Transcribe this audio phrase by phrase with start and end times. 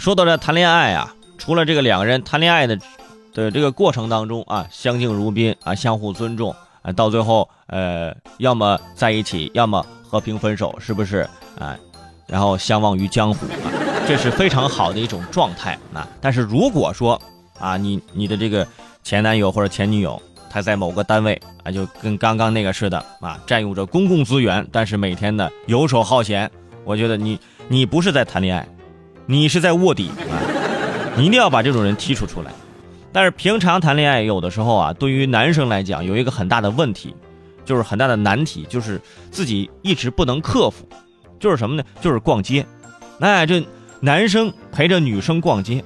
[0.00, 2.74] 说到这谈恋爱啊，除了这个两个人谈恋爱的
[3.34, 11.28] 的这个过程当中啊，相敬如宾啊，相互尊重啊，到最后呃，要么在一起，要么和平分手，是不是
[11.58, 11.76] 啊？
[12.26, 13.68] 然后相忘于江湖啊，
[14.08, 16.08] 这是非常好的一种状态啊。
[16.18, 17.20] 但是如果说
[17.58, 18.66] 啊，你你的这个
[19.02, 26.50] 前男友或者前女友，他在某个单位啊，就跟刚刚那个似的啊，占用着公共资源，但是每天呢游手好闲，
[26.84, 27.38] 我觉得你
[27.68, 28.66] 你不是在谈恋爱，
[29.30, 30.42] 你是在卧底啊！
[31.16, 32.50] 你一定要把这种人剔除出来。
[33.12, 37.14] 但是平常谈恋爱，有的时候啊，对于男生来讲，有一个很大的问题，
[37.64, 40.84] 就是很大的难题，就是自己一直不能克服。
[41.38, 41.84] 就是什么呢？
[42.00, 42.66] 就是逛街，
[43.20, 43.64] 哎，这
[44.00, 45.84] 男生陪着女生逛街，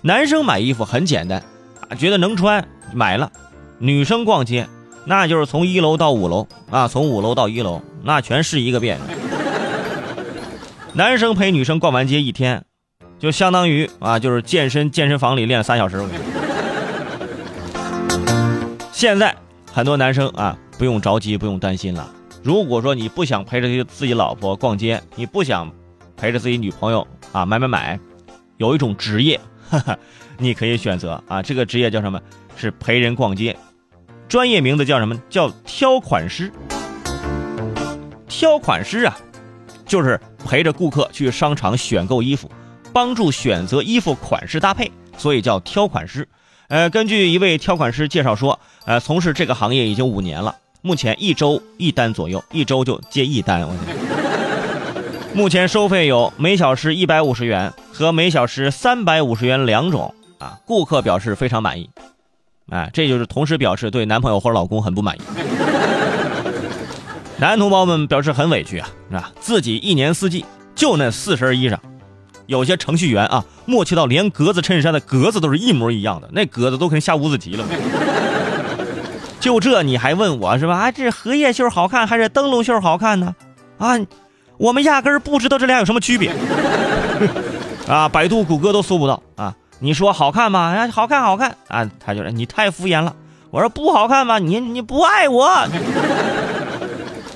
[0.00, 1.42] 男生买衣服很简单
[1.90, 3.30] 啊，觉得能穿买了；
[3.78, 4.66] 女生逛街，
[5.04, 8.98] 那就是从一楼到五楼啊，从五楼到一楼，那全是一个遍。
[10.94, 12.64] 男生陪女生逛完街一天，
[13.18, 16.02] 就相当于啊，就是健身健身房里练三小时。
[18.92, 19.34] 现在
[19.72, 22.10] 很多男生啊，不用着急，不用担心了。
[22.42, 25.70] 如果说你不想陪着自己老婆逛街，你不想
[26.16, 27.98] 陪着自己女朋友啊买买买，
[28.56, 29.98] 有一种职业，哈哈，
[30.38, 32.20] 你可以选择啊，这个职业叫什么？
[32.56, 33.56] 是陪人逛街，
[34.28, 35.20] 专业名字叫什么？
[35.28, 36.50] 叫挑款师。
[38.28, 39.18] 挑款师啊，
[39.84, 42.50] 就是陪着顾客去商场选购衣服，
[42.96, 46.26] 帮助选择衣服款式搭配，所以叫挑款师。
[46.68, 50.56] 呃，根据一位挑款师介绍说，呃，从事这个行业已经五年了。
[50.80, 53.60] 目前一周一单左右，一周就接一单。
[53.60, 53.74] 我
[55.36, 60.58] 目前收费有每小时一百五十元和每小时三百五十元两种啊。
[60.64, 61.90] 顾客表示非常满意，
[62.70, 65.20] 哎，这就是同时表示对男朋友或者老公很不满意。
[67.36, 71.76] 男同胞们表示很委屈啊，啊，自己一年四季就那四身衣裳，
[72.46, 77.64] 有些程序员啊，默契到连格子衬衫的格子都是一模一样的，那格子都跟下五子棋了。
[79.40, 80.76] 就这你还问我是吧？
[80.76, 83.34] 啊，这荷叶袖好看还是灯笼袖好看呢？
[83.78, 83.94] 啊，
[84.58, 86.32] 我们压根儿不知道这俩有什么区别。
[87.86, 89.54] 啊，百度、谷歌都搜不到啊！
[89.78, 90.74] 你说好看吗？
[90.74, 91.88] 啊，好看，好看啊！
[92.04, 93.14] 他就说你太敷衍了。
[93.50, 94.38] 我说不好看吗？
[94.38, 95.48] 你你不爱我。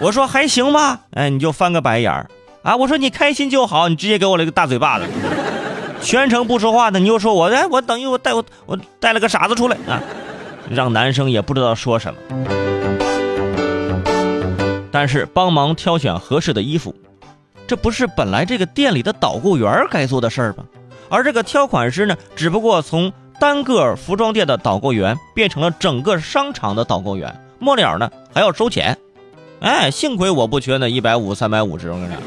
[0.00, 0.98] 我说还行吧。
[1.12, 2.28] 哎，你就翻个白眼儿
[2.62, 2.76] 啊！
[2.76, 5.04] 我说你开心就好，你直接给我了个大嘴巴子。
[6.00, 10.02] 全程不说话的，你又说我哎，我等于我带我我带了个傻子出来啊！
[10.70, 12.20] 让男生也不知道说什么，
[14.90, 16.94] 但是帮忙挑选合适的衣服，
[17.66, 20.64] 这不是本来这个店里的导购员该做的事儿吗？
[21.08, 28.96] 而这个挑款师呢，只不过从单个服装店的导购员变成了整个商场的导购员，末了呢还要收钱。
[29.60, 32.22] 哎，幸亏我不缺那一百五、三百五十，我跟你说，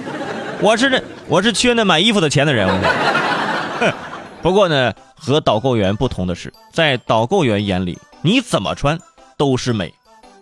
[0.61, 2.67] 我是这我是缺那买衣服的钱的人。
[4.41, 7.97] 不过呢，和导购员不同的是，在导购员眼里。
[8.21, 8.97] 你怎么穿
[9.37, 9.93] 都是美，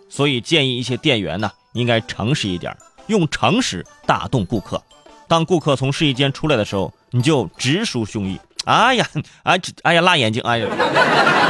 [0.08, 2.74] 所以建议一些店员呢，应该诚实一点，
[3.08, 4.82] 用诚实打动顾客。
[5.28, 8.38] 当顾客从试衣间出来的时候，你就直抒胸臆。
[8.64, 9.06] 哎呀，
[9.42, 10.66] 哎，哎呀，辣眼睛，哎呀，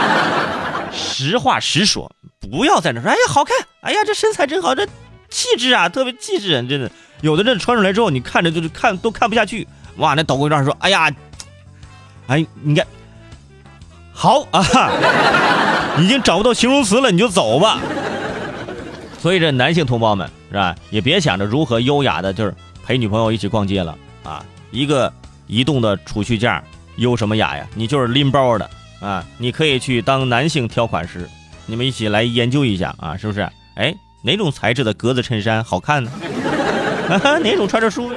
[0.92, 2.10] 实话实说，
[2.40, 4.84] 不要在那说，哎呀，好看，哎呀，这身材真好，这
[5.34, 6.88] 气质啊，特别气质，真的。
[7.22, 9.66] 有的这穿出来之后，你看着就是看都看不下去。
[9.96, 11.10] 哇，那导购员说，哎呀，
[12.28, 12.86] 哎，你看。
[14.12, 14.62] 好啊，
[15.98, 17.80] 已经找不到形容词了，你就走吧。
[19.18, 22.54] 所以这男性同胞们是吧，也别想着如何优雅的，就是
[22.86, 24.44] 陪女朋友一起逛街了啊。
[24.70, 25.12] 一个
[25.48, 26.62] 移动的储蓄架，
[26.96, 27.66] 优什么雅呀？
[27.74, 29.24] 你就是拎包的啊。
[29.38, 31.28] 你可以去当男性挑款师，
[31.66, 33.48] 你们一起来研究一下啊，是不是？
[33.74, 33.92] 哎，
[34.24, 36.10] 哪种材质的格子衬衫好看呢？
[37.42, 38.14] 哪种穿着舒服？